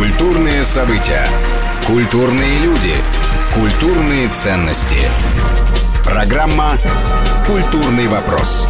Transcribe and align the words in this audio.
Культурные 0.00 0.64
события. 0.64 1.28
Культурные 1.86 2.60
люди. 2.60 2.94
Культурные 3.52 4.28
ценности. 4.28 4.96
Программа 6.06 6.78
«Культурный 7.46 8.08
вопрос». 8.08 8.66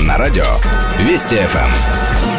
На 0.00 0.18
радио 0.18 0.46
Вести 0.98 1.36
ФМ. 1.36 2.33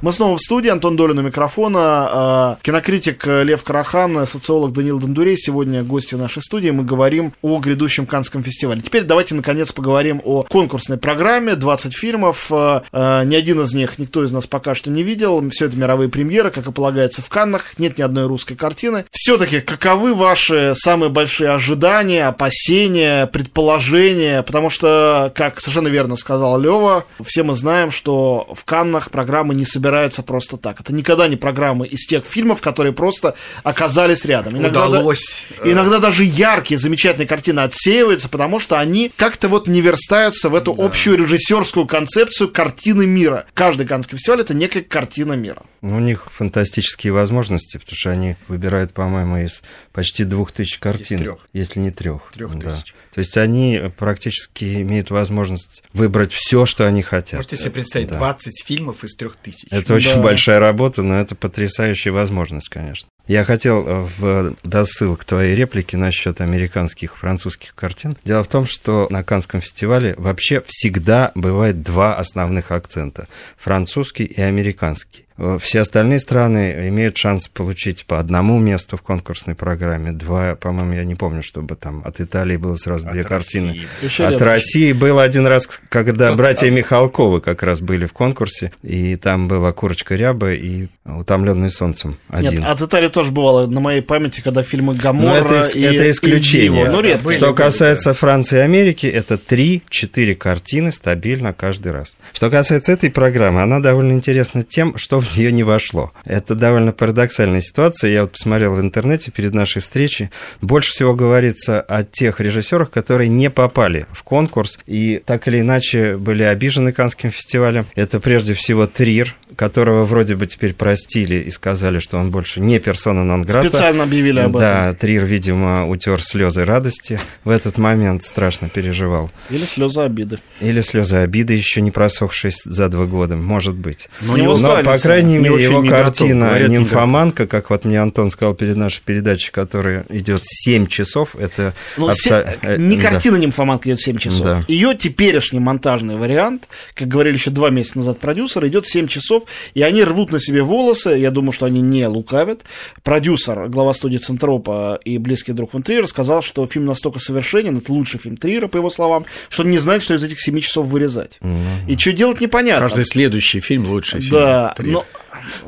Мы 0.00 0.12
снова 0.12 0.36
в 0.36 0.40
студии, 0.40 0.68
Антон 0.68 0.94
Долин 0.94 1.18
у 1.18 1.22
микрофона, 1.22 1.80
а, 1.82 2.58
кинокритик 2.62 3.26
Лев 3.26 3.64
Карахан, 3.64 4.28
социолог 4.28 4.72
Данил 4.72 5.00
Дондурей. 5.00 5.36
Сегодня 5.36 5.82
гости 5.82 6.14
нашей 6.14 6.40
студии. 6.40 6.70
Мы 6.70 6.84
говорим 6.84 7.32
о 7.42 7.58
грядущем 7.58 8.06
Канском 8.06 8.44
фестивале. 8.44 8.80
Теперь 8.80 9.02
давайте, 9.02 9.34
наконец, 9.34 9.72
поговорим 9.72 10.22
о 10.24 10.44
конкурсной 10.44 10.98
программе. 10.98 11.56
20 11.56 11.96
фильмов. 11.96 12.46
А, 12.50 12.84
а, 12.92 13.24
ни 13.24 13.34
один 13.34 13.60
из 13.62 13.74
них 13.74 13.98
никто 13.98 14.22
из 14.22 14.30
нас 14.30 14.46
пока 14.46 14.76
что 14.76 14.88
не 14.88 15.02
видел. 15.02 15.42
Все 15.50 15.66
это 15.66 15.76
мировые 15.76 16.08
премьеры, 16.08 16.52
как 16.52 16.68
и 16.68 16.72
полагается 16.72 17.20
в 17.20 17.28
Каннах. 17.28 17.76
Нет 17.78 17.98
ни 17.98 18.02
одной 18.02 18.28
русской 18.28 18.54
картины. 18.54 19.04
Все-таки, 19.10 19.60
каковы 19.60 20.14
ваши 20.14 20.74
самые 20.76 21.10
большие 21.10 21.50
ожидания, 21.50 22.28
опасения, 22.28 23.26
предположения? 23.26 24.44
Потому 24.44 24.70
что, 24.70 25.32
как 25.34 25.58
совершенно 25.58 25.88
верно 25.88 26.14
сказал 26.14 26.60
Лева, 26.60 27.04
все 27.24 27.42
мы 27.42 27.54
знаем, 27.54 27.90
что 27.90 28.46
в 28.54 28.64
Каннах 28.64 29.10
программы 29.10 29.56
не 29.56 29.64
собираются 29.64 29.87
собираются 29.88 30.22
просто 30.22 30.58
так. 30.58 30.80
Это 30.80 30.92
никогда 30.92 31.28
не 31.28 31.36
программы 31.36 31.86
из 31.86 32.06
тех 32.06 32.24
фильмов, 32.24 32.60
которые 32.60 32.92
просто 32.92 33.34
оказались 33.62 34.24
рядом. 34.26 34.56
Иногда, 34.56 34.86
Удалось. 34.86 35.42
Да, 35.62 35.70
иногда 35.70 35.98
даже 35.98 36.24
яркие, 36.24 36.78
замечательные 36.78 37.26
картины 37.26 37.60
отсеиваются, 37.60 38.28
потому 38.28 38.60
что 38.60 38.78
они 38.78 39.10
как-то 39.16 39.48
вот 39.48 39.66
не 39.66 39.80
верстаются 39.80 40.50
в 40.50 40.54
эту 40.54 40.74
да. 40.74 40.84
общую 40.84 41.16
режиссерскую 41.16 41.86
концепцию 41.86 42.50
картины 42.50 43.06
мира. 43.06 43.46
Каждый 43.54 43.86
Каннский 43.86 44.18
фестиваль 44.18 44.40
это 44.40 44.52
некая 44.52 44.82
картина 44.82 45.32
мира. 45.32 45.62
Ну, 45.80 45.96
у 45.96 46.00
них 46.00 46.28
фантастические 46.30 47.12
возможности, 47.12 47.78
потому 47.78 47.96
что 47.96 48.10
они 48.10 48.36
выбирают, 48.48 48.92
по-моему, 48.92 49.38
из 49.38 49.62
почти 49.92 50.24
двух 50.24 50.52
тысяч 50.52 50.78
картин, 50.78 51.20
трех. 51.20 51.38
если 51.52 51.80
не 51.80 51.90
трех. 51.90 52.30
Трех 52.34 52.58
да. 52.58 52.70
тысяч. 52.70 52.94
То 53.14 53.20
есть 53.20 53.36
они 53.36 53.80
практически 53.96 54.82
имеют 54.82 55.10
возможность 55.10 55.82
выбрать 55.92 56.32
все, 56.32 56.66
что 56.66 56.86
они 56.86 57.02
хотят. 57.02 57.34
Можете 57.34 57.56
себе 57.56 57.70
представить, 57.70 58.08
да. 58.08 58.18
20 58.18 58.64
фильмов 58.64 59.02
из 59.02 59.14
трех 59.14 59.36
тысяч. 59.36 59.68
Это 59.78 59.94
очень 59.94 60.16
да. 60.16 60.22
большая 60.22 60.58
работа, 60.58 61.02
но 61.02 61.18
это 61.18 61.34
потрясающая 61.34 62.12
возможность, 62.12 62.68
конечно. 62.68 63.08
Я 63.26 63.44
хотел 63.44 63.86
э, 63.86 64.08
в 64.18 64.56
досыл 64.64 65.16
к 65.16 65.24
твоей 65.24 65.54
реплике 65.54 65.98
насчет 65.98 66.40
американских 66.40 67.14
и 67.14 67.18
французских 67.18 67.74
картин. 67.74 68.16
Дело 68.24 68.42
в 68.42 68.48
том, 68.48 68.66
что 68.66 69.06
на 69.10 69.22
Канском 69.22 69.60
фестивале 69.60 70.14
вообще 70.16 70.62
всегда 70.66 71.32
бывает 71.34 71.82
два 71.82 72.14
основных 72.14 72.72
акцента– 72.72 73.28
французский 73.58 74.24
и 74.24 74.40
американский. 74.40 75.27
Э, 75.38 75.58
все 75.60 75.80
остальные 75.80 76.18
страны 76.18 76.88
имеют 76.88 77.16
шанс 77.16 77.48
получить 77.48 78.04
по 78.06 78.18
одному 78.18 78.58
месту 78.58 78.96
в 78.96 79.02
конкурсной 79.02 79.54
программе. 79.54 80.10
Два, 80.12 80.56
по-моему, 80.56 80.94
я 80.94 81.04
не 81.04 81.14
помню, 81.14 81.42
чтобы 81.42 81.76
там 81.76 82.02
от 82.04 82.20
Италии 82.20 82.56
было 82.56 82.74
сразу 82.74 83.06
от 83.06 83.12
две 83.12 83.22
России. 83.22 83.28
картины. 83.28 83.86
Еще 84.02 84.26
от 84.26 84.42
России 84.42 84.92
был 84.92 85.20
один 85.20 85.46
раз, 85.46 85.66
когда 85.88 86.28
Тот 86.28 86.38
братья 86.38 86.66
сам. 86.66 86.74
Михалковы 86.74 87.40
как 87.40 87.62
раз 87.62 87.80
были 87.80 88.06
в 88.06 88.12
конкурсе, 88.12 88.72
и 88.82 89.14
там 89.16 89.46
была 89.46 89.72
курочка 89.72 90.16
ряба 90.16 90.52
и 90.52 90.88
утомленный 91.04 91.70
солнцем 91.70 92.18
один. 92.28 92.60
Нет, 92.60 92.68
от 92.68 92.82
Италии 92.82 93.08
тоже 93.08 93.30
бывало 93.30 93.66
на 93.66 93.80
моей 93.80 94.02
памяти, 94.02 94.40
когда 94.40 94.62
фильмы 94.62 94.94
Гамора 94.94 95.28
Но 95.28 95.36
это, 95.36 95.78
и 95.78 95.82
это 95.82 96.10
исключение. 96.10 96.86
И 96.86 96.88
ну, 96.88 97.00
редко. 97.00 97.32
Что 97.32 97.54
касается 97.54 98.12
Франции 98.12 98.58
и 98.58 98.60
Америки, 98.60 99.06
это 99.06 99.34
3-4 99.34 100.34
картины 100.34 100.90
стабильно 100.90 101.52
каждый 101.52 101.92
раз. 101.92 102.16
Что 102.32 102.50
касается 102.50 102.92
этой 102.92 103.10
программы, 103.10 103.62
она 103.62 103.78
довольно 103.78 104.12
интересна 104.12 104.64
тем, 104.64 104.98
что 104.98 105.20
в 105.20 105.27
нее 105.36 105.52
не 105.52 105.64
вошло. 105.64 106.12
Это 106.24 106.54
довольно 106.54 106.92
парадоксальная 106.92 107.60
ситуация. 107.60 108.10
Я 108.10 108.22
вот 108.22 108.32
посмотрел 108.32 108.74
в 108.74 108.80
интернете 108.80 109.30
перед 109.30 109.54
нашей 109.54 109.82
встречей. 109.82 110.30
Больше 110.60 110.92
всего 110.92 111.14
говорится 111.14 111.80
о 111.80 112.04
тех 112.04 112.40
режиссерах, 112.40 112.90
которые 112.90 113.28
не 113.28 113.50
попали 113.50 114.06
в 114.12 114.22
конкурс 114.22 114.78
и 114.86 115.22
так 115.24 115.48
или 115.48 115.60
иначе 115.60 116.16
были 116.16 116.42
обижены 116.42 116.92
Канским 116.92 117.30
фестивалем. 117.30 117.86
Это 117.94 118.20
прежде 118.20 118.54
всего 118.54 118.86
Трир, 118.86 119.36
которого 119.58 120.04
вроде 120.04 120.36
бы 120.36 120.46
теперь 120.46 120.72
простили 120.72 121.34
и 121.34 121.50
сказали, 121.50 121.98
что 121.98 122.16
он 122.16 122.30
больше 122.30 122.60
не 122.60 122.78
персона 122.78 123.24
нон 123.24 123.46
Специально 123.46 124.04
объявили 124.04 124.38
об 124.38 124.56
этом. 124.56 124.60
Да, 124.60 124.92
Трир, 124.92 125.24
видимо, 125.24 125.84
утер 125.88 126.22
слезы 126.22 126.64
радости. 126.64 127.18
В 127.42 127.50
этот 127.50 127.76
момент 127.76 128.22
страшно 128.22 128.68
переживал. 128.68 129.32
Или 129.50 129.64
слезы 129.64 130.02
обиды. 130.02 130.38
Или 130.60 130.80
слезы 130.80 131.16
обиды, 131.16 131.54
еще 131.54 131.80
не 131.80 131.90
просохшие 131.90 132.52
за 132.64 132.88
два 132.88 133.06
года, 133.06 133.34
может 133.34 133.74
быть. 133.74 134.08
Но, 134.22 134.36
Но, 134.36 134.82
по 134.84 134.96
крайней 134.96 135.38
мере, 135.38 135.64
его 135.64 135.82
картина 135.82 136.50
готов, 136.50 136.68
«Нимфоманка», 136.68 137.46
как 137.48 137.70
вот 137.70 137.84
мне 137.84 138.00
Антон 138.00 138.30
сказал 138.30 138.54
перед 138.54 138.76
нашей 138.76 139.02
передачей, 139.04 139.50
которая 139.50 140.06
идет 140.08 140.42
7 140.44 140.86
часов, 140.86 141.34
это... 141.34 141.74
Ну, 141.96 142.06
абсо... 142.06 142.44
Э, 142.62 142.76
не 142.78 142.96
да. 142.96 143.10
картина 143.10 143.36
«Нимфоманка» 143.36 143.88
идет 143.88 144.00
7 144.00 144.18
часов. 144.18 144.46
Да. 144.46 144.64
Ее 144.68 144.94
теперешний 144.94 145.58
монтажный 145.58 146.16
вариант, 146.16 146.68
как 146.94 147.08
говорили 147.08 147.34
еще 147.34 147.50
два 147.50 147.70
месяца 147.70 147.98
назад 147.98 148.20
продюсеры, 148.20 148.68
идет 148.68 148.86
7 148.86 149.08
часов 149.08 149.47
и 149.74 149.82
они 149.82 150.04
рвут 150.04 150.32
на 150.32 150.40
себе 150.40 150.62
волосы, 150.62 151.10
я 151.10 151.30
думаю, 151.30 151.52
что 151.52 151.66
они 151.66 151.80
не 151.80 152.06
лукавят. 152.06 152.62
Продюсер, 153.02 153.68
глава 153.68 153.92
студии 153.92 154.18
Центропа 154.18 155.00
и 155.04 155.18
близкий 155.18 155.52
друг 155.52 155.72
фон 155.72 155.82
Триера 155.82 156.06
сказал, 156.06 156.42
что 156.42 156.66
фильм 156.66 156.86
настолько 156.86 157.18
совершенен, 157.18 157.78
это 157.78 157.92
лучший 157.92 158.20
фильм 158.20 158.36
Триера, 158.36 158.68
по 158.68 158.76
его 158.76 158.90
словам, 158.90 159.24
что 159.48 159.62
он 159.62 159.70
не 159.70 159.78
знает, 159.78 160.02
что 160.02 160.14
из 160.14 160.24
этих 160.24 160.40
7 160.40 160.60
часов 160.60 160.86
вырезать. 160.86 161.38
Mm-hmm. 161.40 161.88
И 161.88 161.96
что 161.96 162.12
делать, 162.12 162.40
непонятно. 162.40 162.86
Каждый 162.86 163.04
следующий 163.04 163.60
фильм 163.60 163.90
лучший 163.90 164.20
фильм. 164.20 164.32
Да, 164.32 164.74
но 164.78 165.04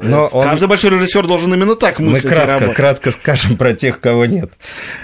но 0.03 0.27
он... 0.27 0.45
Каждый 0.45 0.69
большой 0.69 0.91
режиссер 0.91 1.27
должен 1.27 1.53
именно 1.53 1.77
так 1.77 1.99
мыслить. 1.99 2.25
Мы 2.25 2.31
кратко, 2.31 2.73
кратко 2.73 3.13
скажем 3.13 3.57
про 3.57 3.73
тех, 3.73 4.01
кого 4.01 4.27
нет. 4.27 4.53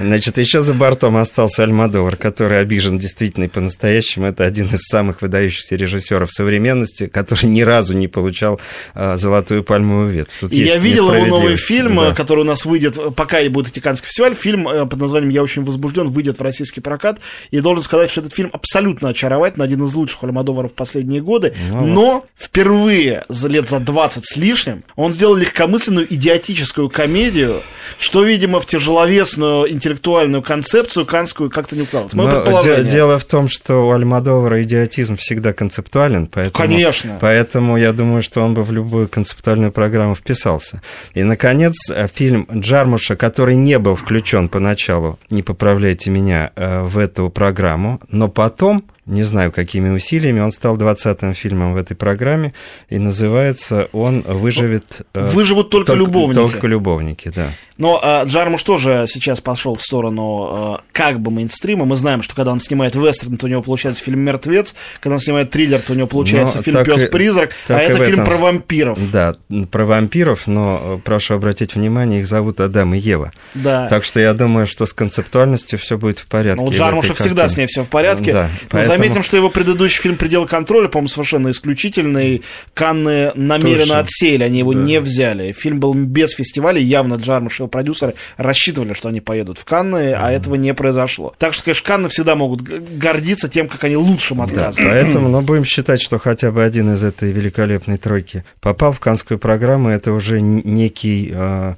Значит, 0.00 0.38
еще 0.38 0.60
за 0.60 0.74
бортом 0.74 1.16
остался 1.16 1.62
Альмадовар, 1.62 2.16
который 2.16 2.60
обижен 2.60 2.98
действительно 2.98 3.44
и 3.44 3.48
по-настоящему. 3.48 4.26
Это 4.26 4.44
один 4.44 4.66
из 4.66 4.82
самых 4.82 5.22
выдающихся 5.22 5.76
режиссеров 5.76 6.30
современности, 6.32 7.06
который 7.06 7.46
ни 7.46 7.62
разу 7.62 7.96
не 7.96 8.08
получал 8.08 8.60
а, 8.94 9.16
золотую 9.16 9.64
пальмовую 9.64 10.08
ветвь. 10.08 10.34
Тут 10.40 10.52
и 10.52 10.64
я 10.64 10.78
видел 10.78 11.12
его 11.12 11.26
новый 11.26 11.56
фильм, 11.56 11.96
да. 11.96 12.14
который 12.14 12.40
у 12.40 12.44
нас 12.44 12.64
выйдет, 12.64 12.98
пока 13.14 13.40
и 13.40 13.48
будет 13.48 13.68
Атиканский 13.68 14.06
фестиваль. 14.06 14.34
Фильм 14.34 14.68
э, 14.68 14.86
под 14.86 14.98
названием 14.98 15.30
«Я 15.30 15.42
очень 15.42 15.64
возбужден» 15.64 16.08
выйдет 16.10 16.38
в 16.38 16.42
российский 16.42 16.80
прокат. 16.80 17.20
И 17.50 17.60
должен 17.60 17.82
сказать, 17.82 18.10
что 18.10 18.20
этот 18.20 18.34
фильм 18.34 18.50
абсолютно 18.52 19.10
очаровательный, 19.10 19.66
один 19.66 19.84
из 19.84 19.94
лучших 19.94 20.24
Альмадоваров 20.24 20.72
в 20.72 20.74
последние 20.74 21.20
годы. 21.20 21.54
Ну, 21.70 21.86
но 21.86 22.12
вот. 22.12 22.24
впервые 22.36 23.24
за 23.28 23.48
лет 23.48 23.68
за 23.68 23.80
20 23.80 24.24
с 24.24 24.36
лишним 24.36 24.55
лишним. 24.56 24.84
Он 24.96 25.12
сделал 25.12 25.34
легкомысленную 25.34 26.12
идиотическую 26.12 26.88
комедию, 26.88 27.62
что, 27.98 28.24
видимо, 28.24 28.60
в 28.60 28.66
тяжеловесную 28.66 29.70
интеллектуальную 29.70 30.42
концепцию 30.42 31.06
канскую 31.06 31.50
как-то 31.50 31.76
не 31.76 31.82
укладывалось. 31.82 32.14
Мое 32.14 32.82
Дело 32.82 33.18
в 33.18 33.24
том, 33.24 33.48
что 33.48 33.86
у 33.86 33.92
Альмадовара 33.92 34.62
идиотизм 34.62 35.16
всегда 35.16 35.52
концептуален, 35.52 36.26
поэтому, 36.26 36.66
Конечно. 36.66 37.18
поэтому 37.20 37.76
я 37.76 37.92
думаю, 37.92 38.22
что 38.22 38.40
он 38.42 38.54
бы 38.54 38.64
в 38.64 38.72
любую 38.72 39.08
концептуальную 39.08 39.72
программу 39.72 40.14
вписался. 40.14 40.82
И, 41.14 41.22
наконец, 41.22 41.74
фильм 42.14 42.48
Джармуша, 42.52 43.16
который 43.16 43.56
не 43.56 43.78
был 43.78 43.96
включен 43.96 44.48
поначалу, 44.48 45.18
не 45.30 45.42
поправляйте 45.42 46.10
меня, 46.10 46.52
э, 46.56 46.82
в 46.82 46.98
эту 46.98 47.30
программу, 47.30 48.00
но 48.08 48.28
потом 48.28 48.84
не 49.06 49.22
знаю, 49.22 49.52
какими 49.52 49.88
усилиями. 49.90 50.40
Он 50.40 50.50
стал 50.50 50.76
20-м 50.76 51.32
фильмом 51.34 51.74
в 51.74 51.76
этой 51.76 51.96
программе, 51.96 52.52
и 52.88 52.98
называется 52.98 53.88
он 53.92 54.22
«Выживет...» 54.22 55.02
э, 55.14 55.28
«Выживут 55.28 55.70
только, 55.70 55.92
только 55.92 55.98
любовники». 55.98 56.40
Только 56.40 56.66
любовники, 56.66 57.32
да. 57.34 57.50
Но 57.78 58.00
а, 58.02 58.24
Джармуш 58.24 58.62
тоже 58.62 59.04
сейчас 59.08 59.40
пошел 59.40 59.76
в 59.76 59.82
сторону 59.82 60.48
а, 60.50 60.80
как 60.92 61.20
бы 61.20 61.30
мейнстрима. 61.30 61.84
Мы 61.84 61.96
знаем, 61.96 62.22
что 62.22 62.34
когда 62.34 62.50
он 62.50 62.58
снимает 62.58 62.96
вестерн, 62.96 63.36
то 63.36 63.46
у 63.46 63.48
него 63.48 63.62
получается 63.62 64.02
фильм 64.02 64.20
«Мертвец», 64.20 64.74
когда 65.00 65.14
он 65.14 65.20
снимает 65.20 65.50
триллер, 65.50 65.80
то 65.80 65.92
у 65.92 65.96
него 65.96 66.08
получается 66.08 66.56
но 66.56 66.62
фильм 66.62 66.84
«Пес-призрак», 66.84 67.50
а 67.68 67.78
это 67.78 68.04
фильм 68.04 68.24
про 68.24 68.36
вампиров. 68.38 68.98
Да, 69.12 69.34
про 69.70 69.84
вампиров, 69.84 70.46
но 70.46 71.00
прошу 71.04 71.34
обратить 71.34 71.74
внимание, 71.74 72.20
их 72.20 72.26
зовут 72.26 72.60
Адам 72.60 72.94
и 72.94 72.98
Ева. 72.98 73.32
Да. 73.54 73.86
Так 73.88 74.04
что 74.04 74.18
я 74.18 74.34
думаю, 74.34 74.66
что 74.66 74.86
с 74.86 74.92
концептуальностью 74.92 75.78
все 75.78 75.96
будет 75.96 76.18
в 76.18 76.26
порядке. 76.26 76.62
Ну, 76.62 76.68
у 76.68 76.72
Джармуша 76.72 77.14
всегда 77.14 77.46
с 77.46 77.56
ней 77.56 77.66
все 77.66 77.84
в 77.84 77.88
порядке. 77.88 78.32
Да, 78.32 78.50
поэтому... 78.70 78.95
Заметим, 78.96 79.22
что 79.22 79.36
его 79.36 79.50
предыдущий 79.50 80.00
фильм 80.00 80.16
«Предел 80.16 80.46
контроля», 80.46 80.88
по-моему, 80.88 81.08
совершенно 81.08 81.50
исключительный. 81.50 82.42
Канны 82.74 83.32
намеренно 83.34 83.78
Точно. 83.78 83.98
отсеяли, 84.00 84.42
они 84.44 84.58
его 84.60 84.72
да. 84.72 84.80
не 84.80 85.00
взяли. 85.00 85.52
Фильм 85.52 85.80
был 85.80 85.94
без 85.94 86.32
фестиваля, 86.32 86.80
явно 86.80 87.14
Джармуш 87.14 87.58
его 87.58 87.68
продюсеры 87.68 88.14
рассчитывали, 88.36 88.92
что 88.92 89.08
они 89.08 89.20
поедут 89.20 89.58
в 89.58 89.64
Канны, 89.64 89.96
mm-hmm. 89.96 90.18
а 90.20 90.32
этого 90.32 90.54
не 90.54 90.74
произошло. 90.74 91.34
Так 91.38 91.54
что, 91.54 91.64
конечно, 91.64 91.86
Канны 91.86 92.08
всегда 92.08 92.36
могут 92.36 92.62
гордиться 92.62 93.48
тем, 93.48 93.68
как 93.68 93.84
они 93.84 93.96
лучшим 93.96 94.40
отказывают. 94.40 94.92
Да, 94.92 95.02
поэтому, 95.02 95.28
но 95.28 95.40
ну, 95.40 95.46
будем 95.46 95.64
считать, 95.64 96.00
что 96.00 96.18
хотя 96.18 96.50
бы 96.50 96.62
один 96.62 96.92
из 96.92 97.04
этой 97.04 97.32
великолепной 97.32 97.96
тройки 97.96 98.44
попал 98.60 98.92
в 98.92 99.00
Канскую 99.00 99.38
программу, 99.38 99.90
это 99.90 100.12
уже 100.12 100.40
некий... 100.40 101.32
А, 101.34 101.76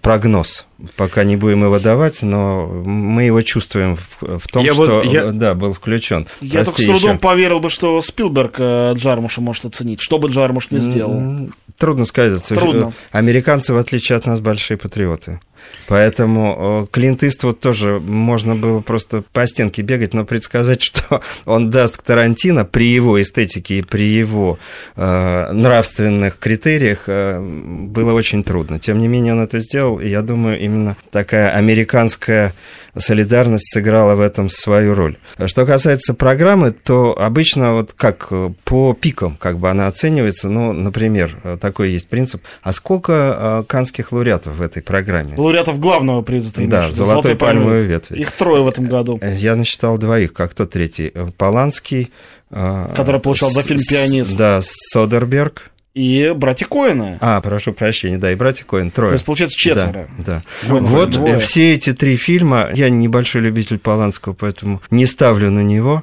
прогноз. 0.00 0.66
Пока 0.96 1.24
не 1.24 1.36
будем 1.36 1.64
его 1.64 1.78
давать, 1.78 2.22
но 2.22 2.66
мы 2.66 3.24
его 3.24 3.42
чувствуем 3.42 3.96
в, 3.96 4.38
в 4.38 4.48
том, 4.48 4.64
я 4.64 4.72
что 4.72 4.86
вот, 4.86 5.04
я... 5.04 5.30
да, 5.30 5.54
был 5.54 5.74
включен. 5.74 6.26
Я 6.40 6.62
Прости, 6.62 6.64
только 6.64 6.82
с 6.82 6.86
трудом 6.86 7.10
еще. 7.12 7.20
поверил 7.20 7.60
бы, 7.60 7.70
что 7.70 8.00
Спилберг 8.00 8.58
Джармуша 8.58 9.40
может 9.40 9.64
оценить. 9.66 10.00
Что 10.00 10.18
бы 10.18 10.28
Джармуш 10.28 10.70
не 10.70 10.78
сделал? 10.78 11.50
Трудно 11.78 12.04
сказать. 12.04 12.46
Трудно. 12.48 12.92
Американцы, 13.12 13.74
в 13.74 13.78
отличие 13.78 14.16
от 14.16 14.26
нас, 14.26 14.40
большие 14.40 14.76
патриоты. 14.76 15.40
Поэтому 15.86 16.88
Клинт 16.90 17.22
Иствуд 17.22 17.60
тоже 17.60 18.00
можно 18.00 18.56
было 18.56 18.80
просто 18.80 19.22
по 19.32 19.46
стенке 19.46 19.82
бегать, 19.82 20.14
но 20.14 20.24
предсказать, 20.24 20.82
что 20.84 21.20
он 21.44 21.70
даст 21.70 22.02
Тарантино 22.02 22.64
при 22.64 22.86
его 22.86 23.20
эстетике 23.20 23.78
и 23.78 23.82
при 23.82 24.06
его 24.06 24.58
э, 24.96 25.52
нравственных 25.52 26.38
критериях 26.38 27.04
э, 27.06 27.38
было 27.40 28.12
очень 28.12 28.42
трудно. 28.42 28.78
Тем 28.78 28.98
не 28.98 29.08
менее, 29.08 29.34
он 29.34 29.42
это 29.42 29.60
сделал, 29.60 30.00
и 30.00 30.08
я 30.08 30.22
думаю, 30.22 30.60
именно 30.60 30.96
такая 31.10 31.50
американская 31.50 32.54
солидарность 32.96 33.72
сыграла 33.72 34.14
в 34.14 34.20
этом 34.20 34.48
свою 34.50 34.94
роль. 34.94 35.16
Что 35.46 35.66
касается 35.66 36.14
программы, 36.14 36.72
то 36.72 37.18
обычно 37.18 37.74
вот 37.74 37.92
как 37.92 38.28
э, 38.30 38.50
по 38.64 38.94
пикам 38.94 39.36
как 39.36 39.58
бы 39.58 39.70
она 39.70 39.86
оценивается, 39.86 40.48
ну, 40.48 40.72
например, 40.72 41.36
э, 41.42 41.58
такой 41.60 41.90
есть 41.90 42.08
принцип. 42.08 42.42
А 42.62 42.72
сколько 42.72 43.12
э, 43.12 43.64
канских 43.66 44.12
лауреатов 44.12 44.56
в 44.56 44.62
этой 44.62 44.82
программе? 44.82 45.34
Лауреатов 45.54 45.78
главного 45.78 46.22
приза 46.22 46.52
ты 46.52 46.66
Да, 46.66 46.90
«Золотой, 46.90 47.06
Золотой 47.06 47.36
пальмовой 47.36 47.86
ветви. 47.86 48.16
Их 48.18 48.32
трое 48.32 48.62
в 48.62 48.68
этом 48.68 48.86
году. 48.86 49.20
Я 49.22 49.54
насчитал 49.54 49.98
двоих, 49.98 50.32
как 50.32 50.52
то 50.54 50.66
третий. 50.66 51.12
Поланский. 51.36 52.10
Который 52.50 53.20
получал 53.20 53.50
за 53.50 53.62
фильм 53.62 53.80
«Пианист». 53.80 54.36
Да, 54.36 54.60
Содерберг 54.62 55.70
и 55.94 56.32
братья 56.36 56.66
Коэна. 56.66 57.18
А, 57.20 57.40
прошу 57.40 57.72
прощения, 57.72 58.18
да, 58.18 58.32
и 58.32 58.34
братья 58.34 58.64
Коэн, 58.64 58.90
трое. 58.90 59.10
То 59.10 59.14
есть, 59.14 59.24
получается, 59.24 59.56
четверо. 59.56 60.08
Да, 60.18 60.42
да. 60.62 60.68
Коэн, 60.68 60.84
вот 60.86 61.10
двое. 61.10 61.38
все 61.38 61.74
эти 61.74 61.92
три 61.92 62.16
фильма, 62.16 62.70
я 62.74 62.90
небольшой 62.90 63.42
любитель 63.42 63.78
Поланского, 63.78 64.32
поэтому 64.32 64.82
не 64.90 65.06
ставлю 65.06 65.52
на 65.52 65.60
него, 65.60 66.02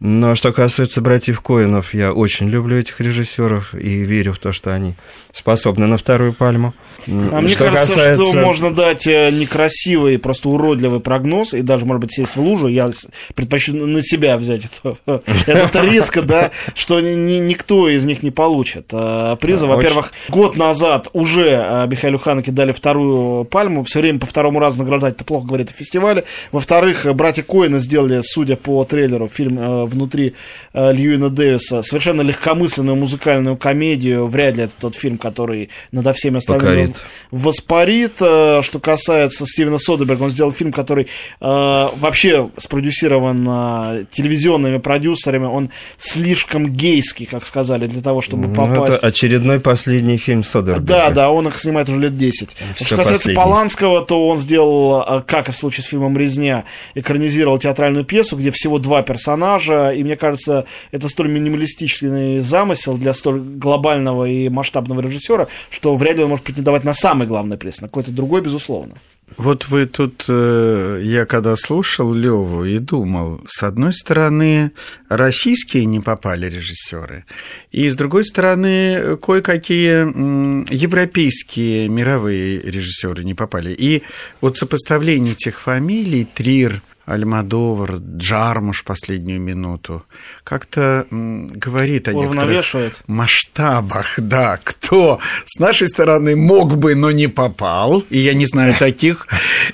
но 0.00 0.34
что 0.34 0.50
касается 0.52 1.02
братьев 1.02 1.42
Коинов, 1.42 1.92
я 1.92 2.14
очень 2.14 2.48
люблю 2.48 2.78
этих 2.78 3.00
режиссеров 3.00 3.74
и 3.74 3.98
верю 3.98 4.32
в 4.32 4.38
то, 4.38 4.50
что 4.50 4.72
они 4.74 4.94
способны 5.32 5.86
на 5.86 5.98
вторую 5.98 6.32
пальму. 6.32 6.72
А 7.06 7.40
мне 7.40 7.54
кажется, 7.54 7.94
касается... 7.94 8.24
что 8.24 8.40
можно 8.40 8.74
дать 8.74 9.06
э, 9.06 9.30
некрасивый, 9.30 10.18
просто 10.18 10.48
уродливый 10.48 11.00
прогноз, 11.00 11.54
и 11.54 11.62
даже, 11.62 11.86
может 11.86 12.00
быть, 12.00 12.12
сесть 12.12 12.36
в 12.36 12.40
лужу. 12.40 12.66
Я 12.68 12.90
предпочту 13.34 13.74
на 13.74 14.02
себя 14.02 14.36
взять 14.38 14.62
это, 14.64 15.22
этот 15.46 15.76
риск, 15.84 16.20
да, 16.22 16.50
что 16.74 17.00
ни, 17.00 17.38
никто 17.38 17.88
из 17.88 18.04
них 18.06 18.22
не 18.22 18.30
получит 18.30 18.86
э, 18.92 19.36
приза. 19.40 19.66
Во-первых, 19.66 20.12
год 20.28 20.56
назад 20.56 21.08
уже 21.12 21.48
э, 21.50 21.86
Михаилу 21.88 22.18
Ханеке 22.18 22.52
дали 22.52 22.72
вторую 22.72 23.44
пальму. 23.44 23.84
Все 23.84 24.00
время 24.00 24.18
по 24.18 24.26
второму 24.26 24.58
разу 24.60 24.82
награждать 24.82 25.14
это 25.16 25.24
плохо 25.24 25.46
говорит 25.46 25.70
о 25.70 25.74
фестивале. 25.74 26.24
Во-вторых, 26.52 27.06
братья 27.14 27.42
Коины 27.42 27.78
сделали, 27.80 28.20
судя 28.22 28.56
по 28.56 28.84
трейлеру, 28.84 29.28
фильм 29.28 29.58
внутри 29.90 30.34
Льюина 30.72 31.30
Дэвиса, 31.30 31.82
совершенно 31.82 32.22
легкомысленную 32.22 32.96
музыкальную 32.96 33.56
комедию. 33.56 34.26
Вряд 34.26 34.56
ли 34.56 34.64
это 34.64 34.72
тот 34.78 34.94
фильм, 34.94 35.18
который 35.18 35.70
надо 35.92 36.12
всеми 36.12 36.38
остальными 36.38 36.80
воспарит. 36.80 36.96
Воспарит. 37.30 38.12
Э, 38.20 38.62
что 38.62 38.78
касается 38.78 39.46
Стивена 39.46 39.78
Содерберга, 39.78 40.24
он 40.24 40.30
сделал 40.30 40.52
фильм, 40.52 40.72
который 40.72 41.04
э, 41.04 41.06
вообще 41.40 42.50
спродюсирован 42.56 43.46
э, 43.48 44.04
телевизионными 44.10 44.78
продюсерами. 44.78 45.46
Он 45.46 45.70
слишком 45.96 46.70
гейский, 46.72 47.26
как 47.26 47.46
сказали, 47.46 47.86
для 47.86 48.02
того, 48.02 48.20
чтобы 48.20 48.48
ну, 48.48 48.54
попасть. 48.54 48.98
Это 48.98 49.06
очередной 49.08 49.60
последний 49.60 50.18
фильм 50.18 50.44
Содерберга. 50.44 50.86
Да, 50.86 51.10
да, 51.10 51.30
он 51.30 51.48
их 51.48 51.58
снимает 51.58 51.88
уже 51.88 51.98
лет 51.98 52.16
10. 52.16 52.56
Все 52.74 52.84
что 52.84 52.96
касается 52.96 53.28
последний. 53.28 53.36
Поланского, 53.36 54.04
то 54.04 54.28
он 54.28 54.36
сделал, 54.38 55.02
э, 55.02 55.22
как 55.26 55.48
и 55.48 55.52
в 55.52 55.56
случае 55.56 55.84
с 55.84 55.86
фильмом 55.86 56.16
«Резня», 56.16 56.64
экранизировал 56.94 57.58
театральную 57.58 58.04
пьесу, 58.04 58.36
где 58.36 58.50
всего 58.50 58.78
два 58.78 59.02
персонажа, 59.02 59.79
и 59.88 60.04
мне 60.04 60.16
кажется, 60.16 60.66
это 60.92 61.08
столь 61.08 61.30
минималистичный 61.30 62.40
замысел 62.40 62.96
для 62.96 63.14
столь 63.14 63.40
глобального 63.40 64.28
и 64.28 64.48
масштабного 64.48 65.00
режиссера, 65.00 65.48
что 65.70 65.96
вряд 65.96 66.16
ли 66.16 66.24
он 66.24 66.30
может 66.30 66.44
претендовать 66.44 66.84
на 66.84 66.92
самый 66.92 67.26
главный 67.26 67.56
приз, 67.56 67.80
на 67.80 67.88
какой-то 67.88 68.10
другой, 68.10 68.42
безусловно. 68.42 68.94
Вот 69.36 69.68
вы 69.68 69.86
тут, 69.86 70.24
э, 70.28 71.00
я 71.04 71.24
когда 71.24 71.54
слушал 71.56 72.12
Леву 72.12 72.64
и 72.64 72.78
думал, 72.78 73.40
с 73.46 73.62
одной 73.62 73.94
стороны, 73.94 74.72
российские 75.08 75.84
не 75.84 76.00
попали 76.00 76.50
режиссеры, 76.50 77.24
и 77.70 77.88
с 77.88 77.96
другой 77.96 78.24
стороны, 78.24 79.16
кое-какие 79.16 80.72
европейские 80.74 81.88
мировые 81.88 82.60
режиссеры 82.60 83.24
не 83.24 83.34
попали. 83.34 83.72
И 83.72 84.02
вот 84.40 84.58
сопоставление 84.58 85.32
этих 85.32 85.60
фамилий, 85.60 86.24
Трир, 86.24 86.82
Альмадовар, 87.10 87.96
Джармуш 87.96 88.84
последнюю 88.84 89.40
минуту, 89.40 90.04
как-то 90.44 91.06
говорит 91.10 92.06
о 92.06 92.12
некоторых 92.12 92.64
масштабах, 93.08 94.14
да, 94.18 94.60
кто 94.62 95.18
с 95.44 95.58
нашей 95.58 95.88
стороны 95.88 96.36
мог 96.36 96.76
бы, 96.76 96.94
но 96.94 97.10
не 97.10 97.26
попал, 97.26 98.04
и 98.10 98.18
я 98.18 98.34
не 98.34 98.46
знаю 98.46 98.74
таких, 98.78 99.26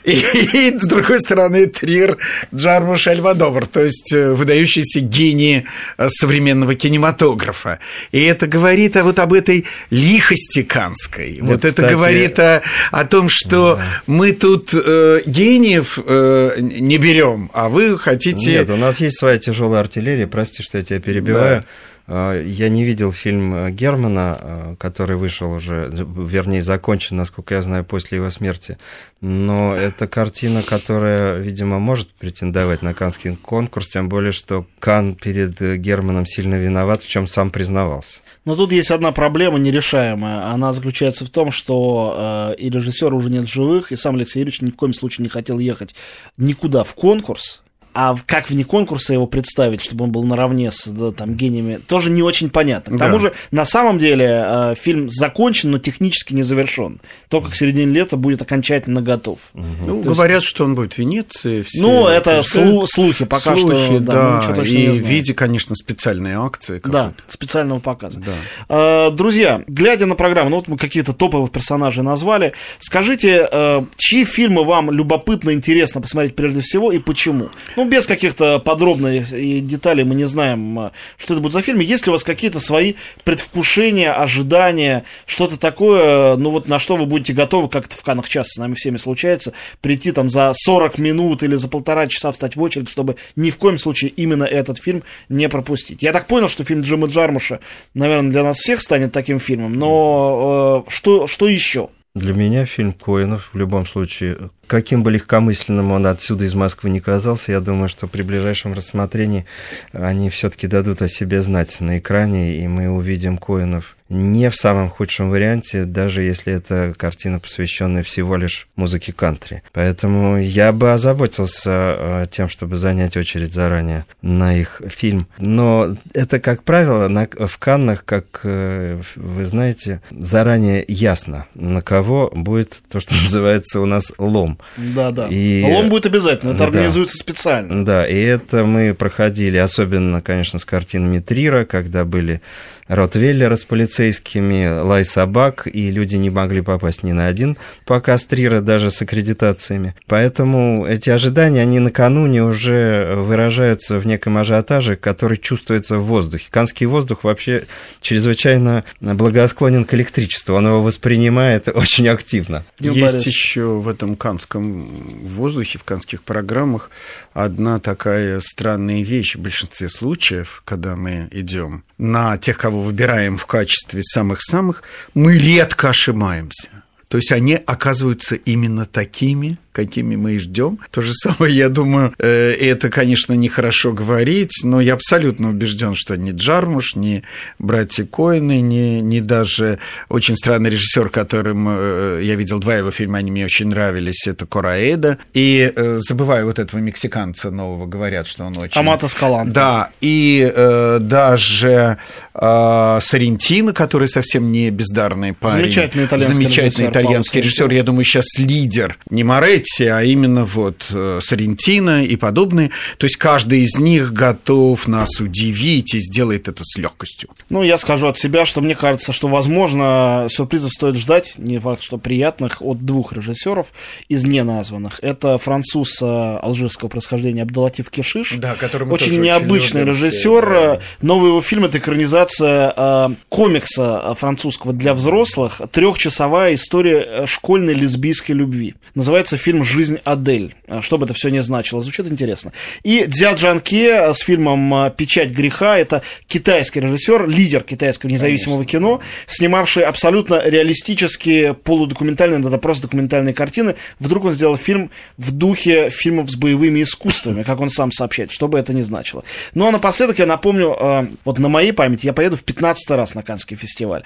и, 0.05 0.13
и 0.13 0.79
с 0.79 0.89
другой 0.89 1.21
стороны 1.21 1.67
Трир, 1.67 2.17
Джармуш, 2.55 3.07
Альмадовар, 3.07 3.67
то 3.67 3.85
есть 3.85 4.15
э, 4.15 4.33
выдающиеся 4.33 5.01
гении 5.01 5.67
э, 5.99 6.09
современного 6.09 6.75
кинематографа. 6.75 7.81
И 8.13 8.23
это 8.23 8.47
говорит 8.47 8.97
о, 8.97 9.05
вот 9.05 9.19
об 9.19 9.35
этой 9.35 9.67
лихости 9.91 10.63
канской, 10.63 11.41
вот 11.43 11.67
это 11.67 11.87
говорит 11.87 12.39
о, 12.39 12.63
о 12.93 13.05
том, 13.05 13.29
что 13.29 13.77
да. 13.77 14.03
мы 14.07 14.33
тут 14.33 14.71
э, 14.73 15.21
гениев 15.27 15.99
э, 16.03 16.57
не 16.61 16.97
берем 16.97 17.26
берем, 17.27 17.51
а 17.53 17.69
вы 17.69 17.99
хотите... 17.99 18.51
Нет, 18.51 18.71
у 18.71 18.77
нас 18.77 19.01
есть 19.01 19.19
своя 19.19 19.39
тяжелая 19.39 19.81
артиллерия, 19.81 20.27
прости, 20.27 20.63
что 20.63 20.79
я 20.79 20.85
тебя 20.85 21.01
перебиваю. 21.01 21.61
Да. 21.61 21.67
А, 22.09 22.41
я 22.41 22.69
не 22.69 22.85
видел 22.85 23.11
фильм 23.11 23.55
э, 23.55 23.71
Германа, 23.73 24.39
э, 24.41 24.77
который 24.79 25.17
вышел 25.17 25.53
уже, 25.53 25.91
вернее, 25.93 26.63
закончен, 26.63 27.17
насколько 27.17 27.55
я 27.55 27.63
знаю, 27.63 27.85
после 27.85 28.19
его 28.19 28.31
смерти. 28.31 28.79
Но 29.21 29.75
это 29.75 30.07
картина, 30.07 30.63
которая, 30.63 31.39
видимо, 31.39 31.79
может 31.79 32.13
претендовать 32.13 32.83
на 32.83 32.95
Каннский 32.95 33.35
конкурс, 33.37 33.89
тем 33.89 34.09
более, 34.09 34.33
что 34.33 34.67
Кан 34.79 35.15
перед 35.15 35.61
Германом 35.81 36.27
сильно 36.27 36.55
виноват, 36.55 37.03
в 37.03 37.09
чем 37.09 37.27
сам 37.27 37.51
признавался. 37.51 38.21
Но 38.45 38.55
тут 38.55 38.71
есть 38.71 38.93
одна 38.93 39.11
проблема 39.11 39.59
нерешаемая. 39.59 40.53
Она 40.53 40.73
заключается 40.73 41.25
в 41.25 41.31
том, 41.31 41.51
что 41.51 42.55
э, 42.57 42.61
и 42.61 42.71
режиссера 42.71 43.17
уже 43.17 43.31
нет 43.31 43.49
живых, 43.49 43.91
и 43.91 43.97
сам 43.97 44.15
Алексей 44.15 44.41
Юрьевич 44.41 44.61
ни 44.61 44.71
в 44.71 44.77
коем 44.77 44.95
случае 44.95 45.25
не 45.25 45.29
хотел 45.29 45.59
ехать 45.59 45.97
никуда 46.37 46.85
в 46.85 46.95
конкурс 46.95 47.63
а 47.99 48.15
как 48.27 48.51
вне 48.51 48.63
конкурса 48.63 49.15
его 49.15 49.27
представить, 49.27 49.81
чтобы 49.81 50.05
он 50.05 50.13
был 50.13 50.23
наравне 50.23 50.71
с 50.71 50.87
да, 50.87 51.13
там, 51.13 51.35
гениями, 51.35 51.81
тоже 51.89 52.11
не 52.11 52.23
очень 52.23 52.51
понятно. 52.51 52.95
К 52.95 53.01
тому 53.01 53.15
да. 53.15 53.21
же, 53.21 53.33
на 53.51 53.65
самом 53.65 53.99
деле, 53.99 54.45
э, 54.47 54.75
фильм 54.79 55.09
закончен, 55.09 55.71
но 55.71 55.79
технически 55.79 56.35
не 56.35 56.43
завершен. 56.43 57.01
Только 57.31 57.53
к 57.53 57.55
середине 57.55 57.87
лета 57.87 58.19
будет 58.19 58.43
окончательно 58.43 59.01
готов. 59.01 59.39
Угу. 59.55 59.65
Ну, 59.87 60.03
То 60.03 60.11
говорят, 60.11 60.43
есть... 60.43 60.49
что 60.49 60.65
он 60.65 60.75
будет 60.75 60.93
в 60.93 60.99
Венеции. 60.99 61.63
Все 61.63 61.81
ну, 61.81 62.07
это 62.07 62.41
слу- 62.41 62.85
слухи 62.87 63.25
пока 63.25 63.57
слухи, 63.57 63.87
что. 63.87 64.01
Да, 64.01 64.45
да 64.47 64.63
и 64.63 64.89
в 64.89 65.01
виде, 65.01 65.33
конечно, 65.33 65.75
специальной 65.75 66.35
акции. 66.35 66.83
Да, 66.85 67.15
специального 67.29 67.79
показа. 67.79 68.21
Да. 68.21 69.07
Э, 69.09 69.11
друзья, 69.11 69.65
глядя 69.67 70.05
на 70.05 70.17
программу, 70.17 70.51
ну 70.51 70.57
вот 70.57 70.69
мы 70.69 70.77
какие-то 70.77 71.15
топовых 71.15 71.51
персонажей 71.51 72.03
назвали, 72.03 72.53
скажите, 72.79 73.49
э, 73.51 73.85
чьи 73.97 74.27
фильмы 74.27 74.65
вам 74.65 74.91
любопытно, 74.91 75.55
интересно 75.55 76.03
посмотреть 76.03 76.37
прежде 76.37 76.61
всего 76.61 76.93
и 76.93 76.99
почему? 76.99 77.49
Ну, 77.75 77.86
без 77.87 78.07
каких-то 78.07 78.59
подробных 78.59 79.31
деталей 79.31 80.05
мы 80.05 80.15
не 80.15 80.25
знаем, 80.25 80.79
э, 80.79 80.91
что 81.19 81.35
это 81.35 81.41
будет 81.41 81.53
за 81.53 81.63
фильм. 81.63 81.81
Есть 81.81 82.07
ли 82.07 82.11
у 82.11 82.13
вас 82.13 82.25
какие-то 82.25 82.61
свои 82.61 82.95
предвкушения, 83.25 84.13
ожидания, 84.13 85.05
что-то 85.27 85.59
такое, 85.59 86.37
ну 86.37 86.51
вот 86.51 86.69
на 86.69 86.79
что 86.79 86.97
вы 86.97 87.07
будете 87.07 87.33
готовы, 87.33 87.69
как 87.69 87.87
это 87.87 87.97
в 87.97 88.03
Канах 88.03 88.29
часто 88.29 88.55
с 88.55 88.59
нами 88.59 88.75
всеми 88.75 88.97
случается, 88.97 89.53
прийти 89.81 90.13
там 90.13 90.29
за 90.29 90.53
40 90.55 90.99
минут 90.99 91.43
или 91.43 91.55
за 91.55 91.69
полтора 91.69 92.07
часа 92.07 92.33
встать 92.33 92.57
в 92.57 92.63
очередь, 92.63 92.89
чтобы 92.89 93.17
ни 93.35 93.51
в 93.51 93.59
коем 93.59 93.79
случае 93.79 94.11
именно 94.11 94.45
этот 94.45 94.79
фильм 94.83 95.03
не 95.29 95.49
пропустить. 95.49 96.03
Я 96.03 96.13
так 96.13 96.27
понял, 96.27 96.49
что 96.49 96.65
фильм 96.65 96.83
Джима 96.83 97.09
Джармуша, 97.09 97.61
наверное, 97.95 98.31
для 98.31 98.43
нас 98.43 98.59
всех 98.59 98.83
станет 98.83 99.13
таким 99.13 99.41
фильмом, 99.41 99.75
но 99.75 100.85
э, 100.87 100.91
что, 100.91 101.27
что 101.27 101.49
еще? 101.49 101.89
Для 102.17 102.33
меня 102.33 102.65
фильм 102.65 102.95
Коинов 102.95 103.51
в 103.53 103.59
любом 103.59 103.85
случае, 103.85 104.49
каким 104.69 105.03
бы 105.03 105.11
легкомысленным 105.11 105.93
он 105.93 106.07
отсюда 106.07 106.47
из 106.47 106.55
Москвы 106.55 106.89
не 106.89 107.01
казался, 107.01 107.53
я 107.53 107.61
думаю, 107.61 107.91
что 107.91 108.07
при 108.07 108.23
ближайшем 108.23 108.73
рассмотрении 108.73 109.45
они 109.93 110.31
все-таки 110.31 110.67
дадут 110.67 111.03
о 111.03 111.09
себе 111.09 111.43
знать 111.43 111.79
на 111.83 111.99
экране, 111.99 112.57
и 112.57 112.67
мы 112.69 112.89
увидим 112.89 113.37
Коинов 113.37 113.99
не 114.09 114.51
в 114.51 114.57
самом 114.57 114.89
худшем 114.89 115.31
варианте, 115.31 115.85
даже 115.85 116.23
если 116.23 116.53
это 116.53 116.95
картина, 116.97 117.41
посвященная 117.41 118.03
всего 118.03 118.37
лишь 118.37 118.69
музыке 118.77 119.13
кантри. 119.13 119.63
Поэтому 119.73 120.39
я 120.39 120.73
бы 120.73 120.93
озаботился 120.93 121.71
э, 121.99 122.27
тем, 122.31 122.49
чтобы 122.49 122.77
занять 122.77 123.17
очередь 123.17 123.53
заранее 123.53 124.05
на 124.23 124.57
их 124.57 124.81
фильм. 124.89 125.27
Но 125.39 125.97
это, 126.15 126.39
как 126.39 126.63
правило, 126.63 127.09
на, 127.09 127.27
в 127.29 127.59
Каннах, 127.59 128.05
как 128.05 128.41
э, 128.45 129.01
вы 129.17 129.45
знаете, 129.45 130.01
заранее 130.11 130.85
ясно, 130.87 131.47
на 131.55 131.83
кого 131.83 132.31
будет 132.35 132.79
то, 132.91 133.01
что 133.01 133.15
называется 133.23 133.81
у 133.81 133.87
нас 133.87 134.13
лом. 134.19 134.59
Да, 134.77 135.11
да. 135.11 135.29
И... 135.29 135.65
Лом 135.65 135.89
будет 135.89 136.07
обязательно, 136.07 136.51
это 136.51 136.61
да. 136.61 136.65
организуется 136.67 137.17
специально. 137.17 137.85
Да, 137.85 138.07
и 138.07 138.21
это 138.21 138.65
мы 138.65 138.95
проходили, 138.95 139.57
особенно, 139.57 140.21
конечно, 140.21 140.59
с 140.59 140.65
картинами 140.65 141.19
Трира, 141.19 141.65
когда 141.65 142.05
были 142.05 142.41
Ротвейлера 142.89 143.57
с 143.57 143.65
полицейскими, 143.65 144.83
лай 144.83 145.05
собак, 145.05 145.67
и 145.73 145.91
люди 145.91 146.17
не 146.17 146.31
могли 146.31 146.61
попасть 146.61 147.03
ни 147.03 147.13
на 147.13 147.27
один 147.27 147.57
показ 147.85 148.25
Трира, 148.25 148.61
даже 148.61 148.91
с 148.91 149.03
аккредитациями. 149.03 149.95
Поэтому 150.07 150.87
эти 150.87 151.11
ожидания, 151.11 151.63
они 151.63 151.81
накануне 151.81 152.45
уже 152.45 153.15
выражаются 153.17 153.99
в 153.99 154.07
неком 154.07 154.39
ажиотаже, 154.39 154.97
который 154.97 155.37
чувствуется 155.37 155.99
в 155.99 156.05
воздухе. 156.05 156.47
Канский 156.51 156.87
воздух 156.87 157.25
вообще 157.25 157.65
чрезвычайно 158.01 158.85
благосклонен 159.01 159.85
к 159.85 159.95
электричеству, 159.95 160.55
он 160.55 160.67
его 160.67 160.83
воспринимает 160.83 161.69
очень 161.75 162.09
активно. 162.09 162.65
Есть 162.79 163.27
еще 163.27 163.67
в 163.67 163.89
этом 163.89 164.17
канском 164.17 164.89
воздухе, 165.25 165.79
в 165.79 165.85
канских 165.85 166.23
программах 166.23 166.91
одна 167.33 167.81
такая 167.81 168.41
странная 168.41 169.03
вещь 169.03 169.37
в 169.37 169.41
большинстве 169.41 169.89
случаев, 169.89 170.63
когда 170.65 170.97
мы 170.97 171.29
идем 171.33 171.85
на 171.99 172.37
тех, 172.39 172.59
кого 172.59 172.76
выбираем 172.81 173.37
в 173.37 173.47
качестве 173.47 174.03
самых-самых, 174.03 174.83
мы 175.15 175.39
редко 175.39 175.91
ошибаемся. 175.91 176.69
То 177.09 177.19
есть 177.19 177.33
они 177.33 177.55
оказываются 177.55 178.35
именно 178.35 178.85
такими, 178.85 179.59
какими 179.77 180.17
мы 180.17 180.33
и 180.33 180.39
ждем. 180.39 180.79
То 180.91 181.03
же 181.03 181.13
самое, 181.13 181.55
я 181.55 181.69
думаю, 181.69 182.15
э, 182.19 182.53
это, 182.53 182.89
конечно, 182.89 183.35
нехорошо 183.35 183.93
говорить, 183.93 184.63
но 184.65 184.81
я 184.81 184.95
абсолютно 184.95 185.51
убежден, 185.51 185.95
что 185.95 186.17
ни 186.17 186.33
Джармуш, 186.33 186.97
ни 186.97 187.23
братья 187.59 188.07
Коины, 188.07 188.63
ни, 188.63 189.01
ни 189.01 189.21
даже 189.21 189.79
очень 190.09 190.35
странный 190.35 190.71
режиссер, 190.71 191.11
которым 191.11 191.67
э, 191.69 192.21
я 192.23 192.37
видел 192.37 192.59
два 192.59 192.77
его 192.77 192.91
фильма, 192.91 193.19
они 193.19 193.31
мне 193.31 193.45
очень 193.45 193.69
нравились, 193.69 194.27
это 194.27 194.47
Кораэда. 194.47 195.19
И 195.35 195.71
э, 195.77 195.99
забываю 195.99 196.47
вот 196.47 196.59
этого 196.59 196.81
мексиканца 196.81 197.51
нового, 197.51 197.87
говорят, 197.87 198.27
что 198.27 198.45
он 198.45 198.57
очень... 198.57 198.81
Амата 198.81 199.09
Скаланта. 199.09 199.53
Да, 199.53 199.91
и 200.01 200.51
э, 200.55 200.99
даже 201.03 201.99
э, 202.33 202.99
Сарентино, 203.03 203.75
который 203.75 204.09
совсем 204.09 204.51
не 204.51 204.71
бездарный 204.71 205.35
парень. 205.35 205.61
Замечательный 205.61 206.07
итальянский 206.07 206.35
Замечательный 206.35 206.87
режиссер, 206.87 206.91
итальянский 206.91 207.41
режиссер. 207.43 207.71
Я 207.73 207.83
думаю, 207.83 208.05
сейчас 208.05 208.39
лидер. 208.39 208.97
Не 209.11 209.23
Моретти, 209.23 209.66
Моретти, 209.67 209.87
а 209.87 210.03
именно 210.03 210.45
вот 210.45 210.87
э, 210.91 211.21
Соррентино 211.23 212.05
и 212.05 212.17
подобные. 212.17 212.71
То 212.99 213.07
есть 213.07 213.17
каждый 213.17 213.61
из 213.61 213.79
них 213.79 214.13
готов 214.13 214.87
нас 214.89 215.21
удивить 215.21 215.95
и 215.95 216.01
сделает 216.01 216.49
это 216.49 216.63
с 216.65 216.77
легкостью. 216.79 217.31
Ну, 217.51 217.63
я 217.63 217.79
скажу 217.79 218.07
от 218.07 218.19
себя, 218.19 218.47
что 218.47 218.61
мне 218.61 218.75
кажется, 218.75 219.13
что, 219.13 219.29
возможно, 219.29 220.27
сюрпризов 220.29 220.73
стоит 220.73 220.97
ждать, 220.97 221.35
не 221.39 221.59
факт, 221.59 221.83
что 221.83 221.99
приятных, 221.99 222.63
от 222.63 222.85
двух 222.85 223.13
режиссеров 223.13 223.67
из 224.09 224.25
неназванных. 224.25 224.99
Это 225.03 225.39
француз 225.39 226.01
э, 226.03 226.07
алжирского 226.07 226.89
происхождения 226.89 227.43
Абдалатив 227.43 227.91
Кишиш. 227.91 228.35
Да, 228.39 228.55
который 228.55 228.89
очень 228.89 229.21
необычный 229.21 229.83
очень 229.83 229.91
режиссер. 229.91 230.47
Да. 230.47 230.81
Новый 231.01 231.31
его 231.31 231.43
фильм 231.43 231.65
это 231.65 231.79
экранизация 231.79 232.73
э, 232.77 233.09
комикса 233.29 234.15
французского 234.19 234.73
для 234.73 234.95
взрослых. 234.95 235.61
Трехчасовая 235.71 236.55
история 236.55 237.27
школьной 237.27 237.75
лесбийской 237.75 238.35
любви. 238.35 238.75
Называется 238.95 239.37
фильм 239.37 239.56
фильм 239.57 239.65
«Жизнь 239.65 239.99
Адель». 240.05 240.55
А, 240.67 240.83
что 240.83 240.99
бы 240.99 241.07
это 241.07 241.15
все 241.15 241.29
ни 241.29 241.39
значило, 241.39 241.81
звучит 241.81 242.07
интересно. 242.07 242.53
И 242.83 243.05
Дзя 243.07 243.33
Джанке 243.33 244.13
с 244.13 244.19
фильмом 244.19 244.73
а, 244.75 244.91
«Печать 244.91 245.31
греха». 245.31 245.79
Это 245.79 246.03
китайский 246.27 246.81
режиссер, 246.81 247.29
лидер 247.29 247.63
китайского 247.63 248.11
независимого 248.11 248.59
Конечно. 248.59 248.79
кино, 248.79 249.01
снимавший 249.27 249.85
абсолютно 249.85 250.43
реалистические 250.45 251.55
полудокументальные, 251.55 252.41
это 252.41 252.59
просто 252.59 252.83
документальные 252.83 253.35
картины. 253.35 253.77
Вдруг 253.99 254.27
он 254.27 254.35
сделал 254.35 254.57
фильм 254.57 254.91
в 255.17 255.33
духе 255.33 255.89
фильмов 255.91 256.31
с 256.31 256.37
боевыми 256.37 256.83
искусствами, 256.83 257.43
как 257.43 257.61
он 257.61 257.71
сам 257.71 257.91
сообщает, 257.93 258.31
что 258.31 258.49
бы 258.49 258.59
это 258.59 258.75
ни 258.75 258.83
значило. 258.83 259.25
Ну 259.55 259.67
а 259.67 259.71
напоследок 259.71 260.19
я 260.19 260.27
напомню, 260.27 260.77
а, 260.79 261.07
вот 261.25 261.39
на 261.39 261.49
моей 261.49 261.73
памяти 261.73 262.07
я 262.07 262.13
поеду 262.13 262.37
в 262.37 262.45
15 262.45 262.91
раз 262.91 263.15
на 263.15 263.23
Каннский 263.23 263.57
фестиваль. 263.57 264.03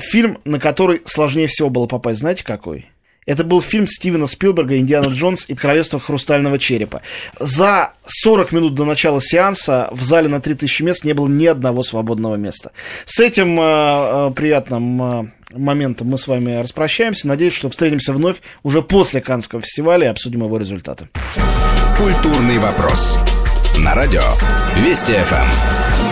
Фильм, 0.00 0.38
на 0.44 0.58
который 0.58 1.02
сложнее 1.04 1.46
всего 1.46 1.70
было 1.70 1.86
попасть, 1.86 2.20
знаете 2.20 2.44
какой? 2.44 2.86
Это 3.26 3.42
был 3.42 3.60
фильм 3.60 3.86
Стивена 3.86 4.26
Спилберга 4.26 4.78
«Индиана 4.78 5.08
Джонс 5.08 5.44
и 5.48 5.54
Королевство 5.54 5.98
Хрустального 5.98 6.58
Черепа». 6.58 7.02
За 7.38 7.92
40 8.06 8.52
минут 8.52 8.74
до 8.74 8.84
начала 8.84 9.20
сеанса 9.20 9.88
в 9.90 10.02
зале 10.02 10.28
на 10.28 10.40
3000 10.40 10.82
мест 10.82 11.04
не 11.04 11.12
было 11.12 11.26
ни 11.26 11.46
одного 11.46 11.82
свободного 11.82 12.36
места. 12.36 12.70
С 13.04 13.18
этим 13.20 13.58
э, 13.58 13.62
э, 13.62 14.30
приятным 14.34 15.02
э, 15.02 15.26
моментом 15.52 16.08
мы 16.08 16.18
с 16.18 16.28
вами 16.28 16.54
распрощаемся. 16.54 17.26
Надеюсь, 17.26 17.54
что 17.54 17.68
встретимся 17.68 18.12
вновь 18.12 18.36
уже 18.62 18.80
после 18.80 19.20
Каннского 19.20 19.60
фестиваля 19.60 20.06
и 20.06 20.10
обсудим 20.10 20.44
его 20.44 20.56
результаты. 20.56 21.08
Культурный 21.98 22.58
вопрос. 22.58 23.18
На 23.78 23.94
радио 23.94 24.22
Вести 24.76 25.12
ФМ. 25.12 26.05